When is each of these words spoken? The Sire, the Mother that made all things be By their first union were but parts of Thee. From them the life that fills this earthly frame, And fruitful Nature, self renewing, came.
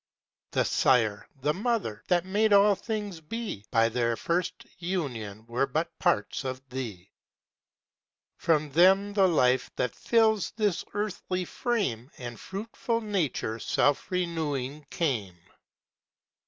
The 0.49 0.65
Sire, 0.65 1.27
the 1.41 1.53
Mother 1.53 2.01
that 2.07 2.25
made 2.25 2.53
all 2.53 2.73
things 2.73 3.21
be 3.21 3.63
By 3.69 3.87
their 3.87 4.15
first 4.15 4.65
union 4.79 5.45
were 5.45 5.67
but 5.67 5.99
parts 5.99 6.43
of 6.43 6.59
Thee. 6.69 7.11
From 8.35 8.71
them 8.71 9.13
the 9.13 9.27
life 9.27 9.69
that 9.75 9.93
fills 9.93 10.53
this 10.57 10.83
earthly 10.95 11.45
frame, 11.45 12.09
And 12.17 12.39
fruitful 12.39 13.01
Nature, 13.01 13.59
self 13.59 14.09
renewing, 14.09 14.87
came. 14.89 15.37